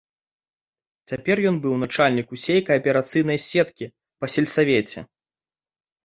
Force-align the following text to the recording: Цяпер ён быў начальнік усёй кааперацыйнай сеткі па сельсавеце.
Цяпер 1.09 1.37
ён 1.49 1.55
быў 1.65 1.75
начальнік 1.83 2.27
усёй 2.37 2.59
кааперацыйнай 2.69 3.39
сеткі 3.49 3.85
па 4.23 4.31
сельсавеце. 4.37 4.99